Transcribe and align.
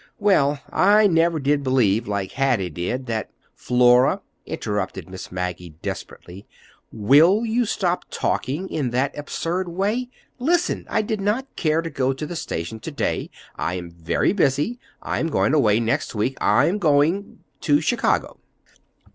Well, 0.17 0.59
I 0.71 1.05
never 1.05 1.39
did 1.39 1.61
believe, 1.61 2.07
like 2.07 2.31
Hattie 2.31 2.71
did, 2.71 3.05
that—" 3.05 3.29
"Flora," 3.53 4.21
interrupted 4.47 5.07
Miss 5.07 5.31
Maggie 5.31 5.75
desperately, 5.83 6.47
"Will 6.91 7.45
you 7.45 7.65
stop 7.67 8.05
talking 8.09 8.67
in 8.67 8.89
that 8.89 9.15
absurd 9.15 9.69
way? 9.69 10.09
Listen, 10.39 10.87
I 10.89 11.03
did 11.03 11.21
not 11.21 11.55
care 11.55 11.83
to 11.83 11.89
go 11.91 12.13
to 12.13 12.25
the 12.25 12.35
station 12.35 12.79
to 12.79 12.89
day. 12.89 13.29
I 13.57 13.75
am 13.75 13.91
very 13.91 14.33
busy. 14.33 14.79
I 15.03 15.19
am 15.19 15.27
going 15.29 15.53
away 15.53 15.79
next 15.79 16.15
week. 16.15 16.35
I 16.41 16.65
am 16.65 16.79
going—to 16.79 17.79
Chicago." 17.79 18.39